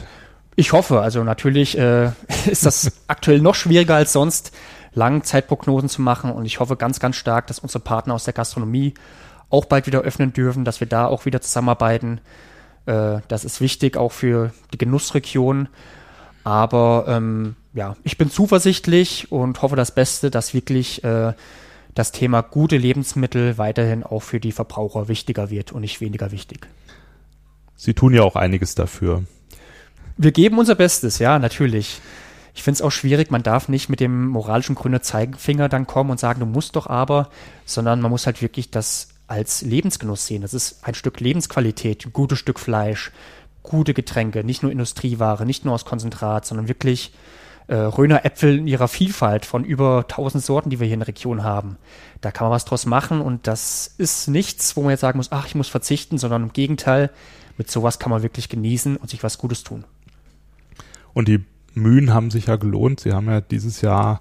[0.56, 2.10] Ich hoffe, also natürlich äh,
[2.46, 4.52] ist das aktuell noch schwieriger als sonst,
[4.94, 8.94] Langzeitprognosen zu machen und ich hoffe ganz, ganz stark, dass unsere Partner aus der Gastronomie
[9.50, 12.20] auch bald wieder öffnen dürfen, dass wir da auch wieder zusammenarbeiten.
[12.86, 15.68] Äh, das ist wichtig auch für die Genussregion.
[16.44, 21.34] Aber ähm, ja, ich bin zuversichtlich und hoffe das Beste, dass wirklich äh,
[21.96, 26.68] das Thema gute Lebensmittel weiterhin auch für die Verbraucher wichtiger wird und nicht weniger wichtig.
[27.74, 29.24] Sie tun ja auch einiges dafür.
[30.18, 32.00] Wir geben unser Bestes, ja, natürlich.
[32.54, 36.10] Ich finde es auch schwierig, man darf nicht mit dem moralischen grünen Zeigefinger dann kommen
[36.10, 37.30] und sagen, du musst doch aber,
[37.64, 40.42] sondern man muss halt wirklich das als Lebensgenuss sehen.
[40.42, 43.10] Das ist ein Stück Lebensqualität, ein gutes Stück Fleisch,
[43.62, 47.12] gute Getränke, nicht nur Industrieware, nicht nur aus Konzentrat, sondern wirklich
[47.68, 51.08] äh, Röner Äpfel in ihrer Vielfalt von über 1000 Sorten, die wir hier in der
[51.08, 51.76] Region haben.
[52.20, 55.32] Da kann man was draus machen und das ist nichts, wo man jetzt sagen muss,
[55.32, 57.10] ach, ich muss verzichten, sondern im Gegenteil,
[57.58, 59.84] mit sowas kann man wirklich genießen und sich was Gutes tun.
[61.12, 63.00] Und die Mühen haben sich ja gelohnt.
[63.00, 64.20] Sie haben ja dieses Jahr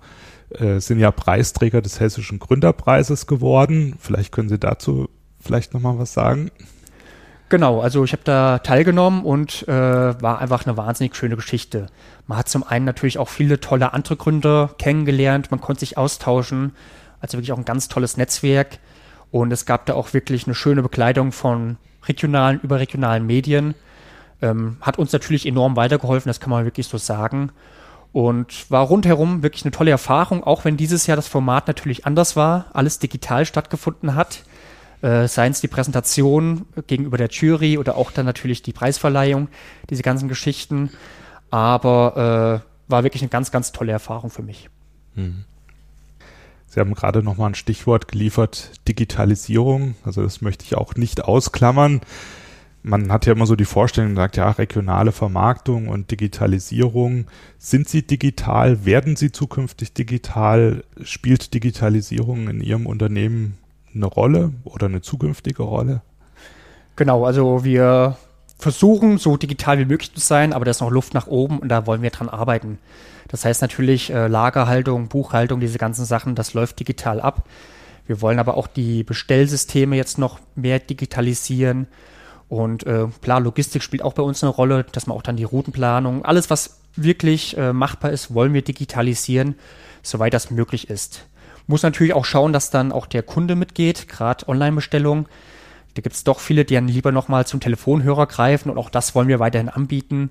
[0.50, 3.96] äh, sind ja Preisträger des Hessischen Gründerpreises geworden.
[4.00, 6.52] Vielleicht können Sie dazu vielleicht noch mal was sagen.
[7.50, 11.88] Genau, also ich habe da teilgenommen und äh, war einfach eine wahnsinnig schöne Geschichte.
[12.26, 16.72] Man hat zum einen natürlich auch viele tolle andere Gründer kennengelernt, man konnte sich austauschen,
[17.22, 18.80] also wirklich auch ein ganz tolles Netzwerk
[19.32, 21.78] und es gab da auch wirklich eine schöne Bekleidung von
[22.08, 23.76] regionalen, überregionalen Medien.
[24.42, 27.52] Ähm, hat uns natürlich enorm weitergeholfen, das kann man wirklich so sagen.
[28.12, 32.36] Und war rundherum wirklich eine tolle Erfahrung, auch wenn dieses Jahr das Format natürlich anders
[32.36, 34.44] war, alles digital stattgefunden hat.
[35.06, 39.50] Äh, seien es die Präsentation gegenüber der Jury oder auch dann natürlich die Preisverleihung,
[39.92, 40.90] diese ganzen Geschichten.
[41.52, 44.68] Aber äh, war wirklich eine ganz, ganz tolle Erfahrung für mich.
[45.14, 45.46] Mhm.
[46.66, 49.94] Sie haben gerade noch mal ein Stichwort geliefert, Digitalisierung.
[50.04, 52.02] Also das möchte ich auch nicht ausklammern.
[52.82, 57.28] Man hat ja immer so die Vorstellung, sagt ja, regionale Vermarktung und Digitalisierung.
[57.60, 58.86] Sind Sie digital?
[58.86, 60.84] Werden Sie zukünftig digital?
[61.04, 63.60] Spielt Digitalisierung in Ihrem Unternehmen
[63.96, 66.02] eine Rolle oder eine zukünftige Rolle?
[66.96, 68.18] Genau, also wir
[68.58, 71.70] versuchen, so digital wie möglich zu sein, aber da ist noch Luft nach oben und
[71.70, 72.80] da wollen wir dran arbeiten.
[73.28, 77.48] Das heißt natürlich äh, Lagerhaltung, Buchhaltung, diese ganzen Sachen, das läuft digital ab.
[78.08, 81.88] Wir wollen aber auch die Bestellsysteme jetzt noch mehr digitalisieren.
[82.48, 85.44] Und äh, klar, Logistik spielt auch bei uns eine Rolle, dass man auch dann die
[85.44, 89.56] Routenplanung, alles, was wirklich äh, machbar ist, wollen wir digitalisieren,
[90.04, 91.26] soweit das möglich ist.
[91.68, 95.26] Muss natürlich auch schauen, dass dann auch der Kunde mitgeht, gerade Online-Bestellungen.
[95.96, 99.16] Da gibt es doch viele, die dann lieber nochmal zum Telefonhörer greifen und auch das
[99.16, 100.30] wollen wir weiterhin anbieten.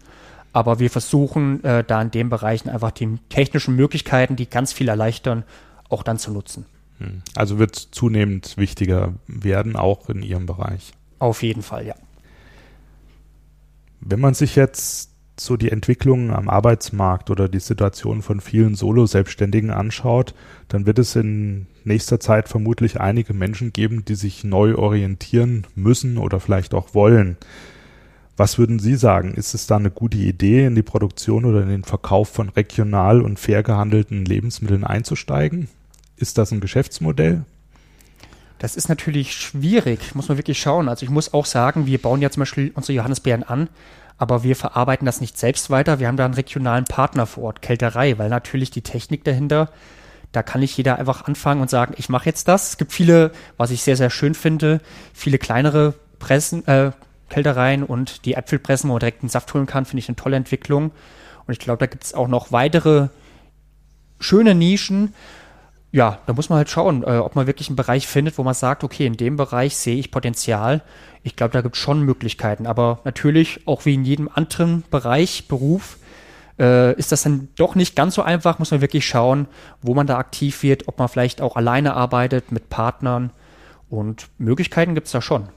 [0.52, 4.88] Aber wir versuchen äh, da in den Bereichen einfach die technischen Möglichkeiten, die ganz viel
[4.88, 5.42] erleichtern,
[5.88, 6.66] auch dann zu nutzen.
[6.98, 7.22] Hm.
[7.34, 10.92] Also wird es zunehmend wichtiger werden, auch in Ihrem Bereich.
[11.18, 11.94] Auf jeden Fall, ja.
[14.00, 19.70] Wenn man sich jetzt so die Entwicklungen am Arbeitsmarkt oder die Situation von vielen Solo-Selbstständigen
[19.70, 20.34] anschaut,
[20.68, 26.18] dann wird es in nächster Zeit vermutlich einige Menschen geben, die sich neu orientieren müssen
[26.18, 27.36] oder vielleicht auch wollen.
[28.36, 29.34] Was würden Sie sagen?
[29.34, 33.20] Ist es da eine gute Idee, in die Produktion oder in den Verkauf von regional
[33.20, 35.68] und fair gehandelten Lebensmitteln einzusteigen?
[36.16, 37.44] Ist das ein Geschäftsmodell?
[38.58, 40.88] Das ist natürlich schwierig, muss man wirklich schauen.
[40.88, 43.68] Also ich muss auch sagen, wir bauen ja zum Beispiel unsere Johannisbeeren an,
[44.18, 45.98] aber wir verarbeiten das nicht selbst weiter.
[45.98, 49.70] Wir haben da einen regionalen Partner vor Ort, Kälterei, weil natürlich die Technik dahinter,
[50.32, 52.70] da kann nicht jeder einfach anfangen und sagen, ich mache jetzt das.
[52.70, 54.80] Es gibt viele, was ich sehr, sehr schön finde,
[55.12, 56.92] viele kleinere Pressen, äh,
[57.28, 60.36] Kältereien und die Äpfelpressen, wo man direkt einen Saft holen kann, finde ich eine tolle
[60.36, 60.92] Entwicklung.
[61.46, 63.08] Und ich glaube, da gibt es auch noch weitere
[64.20, 65.14] schöne Nischen.
[65.94, 68.54] Ja, da muss man halt schauen, äh, ob man wirklich einen Bereich findet, wo man
[68.54, 70.82] sagt, okay, in dem Bereich sehe ich Potenzial.
[71.22, 72.66] Ich glaube, da gibt es schon Möglichkeiten.
[72.66, 75.98] Aber natürlich, auch wie in jedem anderen Bereich, Beruf,
[76.58, 78.58] äh, ist das dann doch nicht ganz so einfach.
[78.58, 79.46] Muss man wirklich schauen,
[79.82, 83.30] wo man da aktiv wird, ob man vielleicht auch alleine arbeitet mit Partnern.
[83.88, 85.48] Und Möglichkeiten gibt es da schon.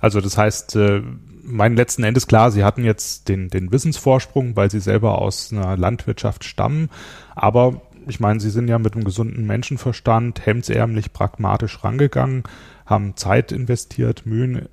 [0.00, 1.02] Also das heißt, äh,
[1.42, 5.76] mein letzten Endes klar, Sie hatten jetzt den, den Wissensvorsprung, weil Sie selber aus einer
[5.76, 6.88] Landwirtschaft stammen,
[7.34, 12.44] aber ich meine, Sie sind ja mit einem gesunden Menschenverstand hemdsärmlich pragmatisch rangegangen,
[12.86, 14.68] haben Zeit investiert, Mühen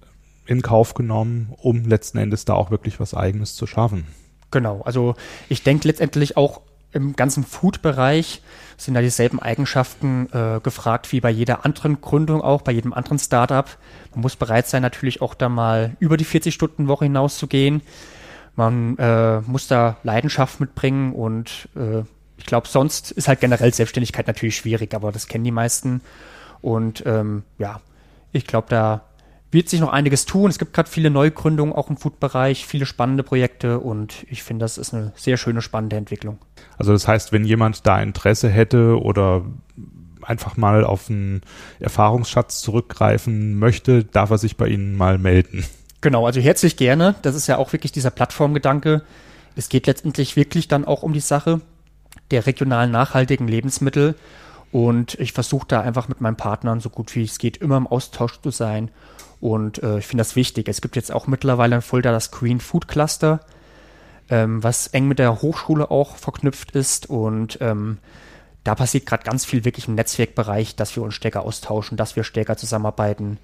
[0.46, 4.06] in Kauf genommen, um letzten Endes da auch wirklich was Eigenes zu schaffen.
[4.52, 5.16] Genau, also
[5.50, 8.42] ich denke letztendlich auch im ganzen Food-Bereich
[8.78, 13.20] sind da dieselben Eigenschaften äh, gefragt wie bei jeder anderen Gründung auch, bei jedem anderen
[13.20, 13.66] Startup.
[14.12, 17.82] Man muss bereit sein, natürlich auch da mal über die 40-Stunden-Woche hinaus zu gehen.
[18.56, 22.04] Man äh, muss da Leidenschaft mitbringen und äh,
[22.38, 26.02] ich glaube, sonst ist halt generell Selbstständigkeit natürlich schwierig, aber das kennen die meisten.
[26.62, 27.82] Und ähm, ja,
[28.32, 29.04] ich glaube, da
[29.52, 30.50] wird sich noch einiges tun.
[30.50, 34.78] Es gibt gerade viele Neugründungen auch im Food-Bereich, viele spannende Projekte und ich finde, das
[34.78, 36.40] ist eine sehr schöne, spannende Entwicklung.
[36.78, 39.46] Also das heißt, wenn jemand da Interesse hätte oder
[40.22, 41.42] einfach mal auf einen
[41.80, 45.66] Erfahrungsschatz zurückgreifen möchte, darf er sich bei Ihnen mal melden.
[46.02, 47.16] Genau, also herzlich gerne.
[47.22, 49.04] Das ist ja auch wirklich dieser Plattformgedanke.
[49.56, 51.62] Es geht letztendlich wirklich dann auch um die Sache
[52.32, 54.16] der regionalen nachhaltigen Lebensmittel.
[54.72, 57.88] Und ich versuche da einfach mit meinen Partnern so gut wie es geht immer im
[57.88, 58.92] Austausch zu sein
[59.46, 60.68] und äh, ich finde das wichtig.
[60.68, 63.42] Es gibt jetzt auch mittlerweile in Fulda das Green Food Cluster,
[64.30, 67.10] ähm, was eng mit der Hochschule auch verknüpft ist.
[67.10, 68.00] Und ähm,
[68.64, 72.24] da passiert gerade ganz viel wirklich im Netzwerkbereich, dass wir uns stärker austauschen, dass wir
[72.24, 73.38] stärker zusammenarbeiten.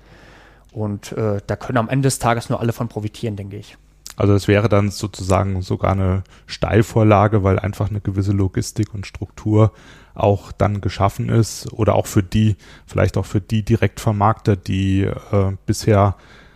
[0.71, 3.77] Und äh, da können am Ende des Tages nur alle von profitieren, denke ich.
[4.17, 9.71] Also es wäre dann sozusagen sogar eine Steilvorlage, weil einfach eine gewisse Logistik und Struktur
[10.13, 15.53] auch dann geschaffen ist oder auch für die, vielleicht auch für die Direktvermarkter, die äh,
[15.65, 16.15] bisher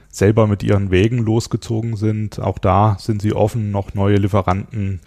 [0.09, 2.39] selber mit ihren Wegen losgezogen sind.
[2.39, 5.01] Auch da sind sie offen, noch neue Lieferanten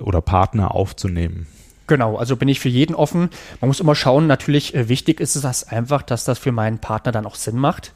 [0.00, 1.46] oder Partner aufzunehmen.
[1.86, 3.30] Genau, also bin ich für jeden offen.
[3.60, 6.78] Man muss immer schauen, natürlich äh, wichtig ist es das einfach, dass das für meinen
[6.78, 7.92] Partner dann auch Sinn macht,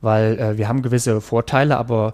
[0.00, 2.12] weil äh, wir haben gewisse Vorteile, aber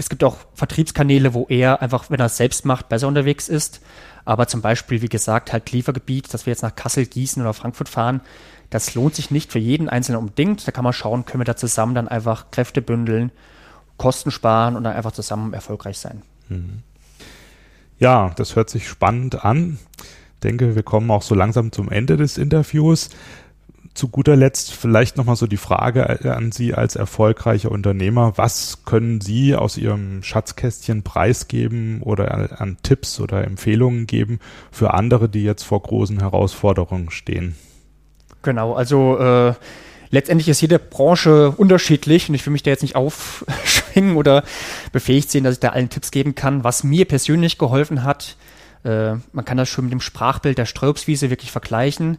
[0.00, 3.82] es gibt auch Vertriebskanäle, wo er einfach, wenn er es selbst macht, besser unterwegs ist.
[4.24, 7.90] Aber zum Beispiel, wie gesagt, halt Liefergebiet, dass wir jetzt nach Kassel, Gießen oder Frankfurt
[7.90, 8.22] fahren,
[8.70, 10.66] das lohnt sich nicht für jeden Einzelnen unbedingt.
[10.66, 13.30] Da kann man schauen, können wir da zusammen dann einfach Kräfte bündeln,
[13.98, 16.22] Kosten sparen und dann einfach zusammen erfolgreich sein.
[16.48, 16.82] Mhm.
[17.98, 19.78] Ja, das hört sich spannend an.
[19.98, 23.10] Ich denke, wir kommen auch so langsam zum Ende des Interviews.
[23.92, 28.32] Zu guter Letzt vielleicht nochmal so die Frage an Sie als erfolgreicher Unternehmer.
[28.36, 34.38] Was können Sie aus Ihrem Schatzkästchen preisgeben oder an Tipps oder Empfehlungen geben
[34.70, 37.56] für andere, die jetzt vor großen Herausforderungen stehen?
[38.42, 39.54] Genau, also äh,
[40.10, 44.44] letztendlich ist jede Branche unterschiedlich und ich will mich da jetzt nicht aufschwingen oder
[44.92, 46.64] befähigt sehen, dass ich da allen Tipps geben kann.
[46.64, 48.36] Was mir persönlich geholfen hat,
[48.84, 52.18] äh, man kann das schon mit dem Sprachbild der Streuobstwiese wirklich vergleichen,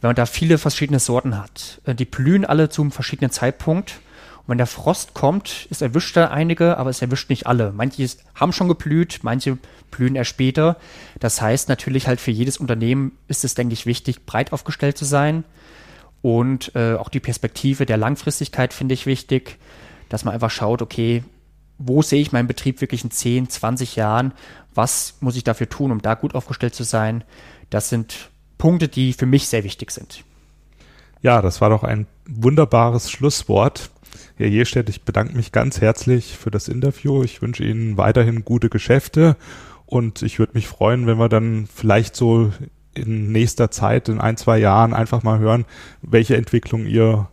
[0.00, 1.80] wenn man da viele verschiedene Sorten hat.
[1.84, 4.00] Äh, die blühen alle zu einem verschiedenen Zeitpunkt.
[4.38, 7.72] Und wenn der Frost kommt, es erwischt da einige, aber es erwischt nicht alle.
[7.72, 9.58] Manche haben schon geblüht, manche
[9.90, 10.76] blühen erst später.
[11.20, 15.04] Das heißt natürlich halt für jedes Unternehmen ist es, denke ich, wichtig, breit aufgestellt zu
[15.04, 15.44] sein
[16.22, 19.58] und äh, auch die Perspektive der Langfristigkeit finde ich wichtig,
[20.08, 21.22] dass man einfach schaut, okay,
[21.78, 24.32] wo sehe ich meinen Betrieb wirklich in 10, 20 Jahren?
[24.74, 27.22] Was muss ich dafür tun, um da gut aufgestellt zu sein?
[27.70, 30.24] Das sind Punkte, die für mich sehr wichtig sind.
[31.22, 33.90] Ja, das war doch ein wunderbares Schlusswort.
[34.36, 37.22] Herr Jestedt, ich bedanke mich ganz herzlich für das Interview.
[37.22, 39.36] Ich wünsche Ihnen weiterhin gute Geschäfte
[39.86, 42.52] und ich würde mich freuen, wenn wir dann vielleicht so
[42.94, 45.64] in nächster Zeit, in ein, zwei Jahren einfach mal hören,
[46.02, 47.28] welche Entwicklung Ihr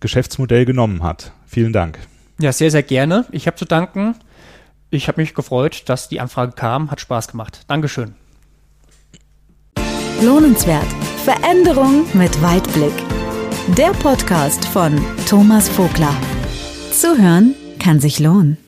[0.00, 1.32] Geschäftsmodell genommen hat.
[1.46, 1.98] Vielen Dank.
[2.40, 3.26] Ja, sehr, sehr gerne.
[3.32, 4.14] Ich habe zu danken.
[4.90, 6.90] Ich habe mich gefreut, dass die Anfrage kam.
[6.90, 7.64] Hat Spaß gemacht.
[7.68, 8.14] Dankeschön.
[10.22, 10.86] Lohnenswert.
[11.24, 12.92] Veränderung mit Weitblick.
[13.78, 16.14] Der Podcast von Thomas Vogler.
[16.92, 18.58] Zuhören kann sich lohnen.